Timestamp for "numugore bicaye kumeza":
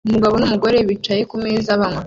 0.37-1.79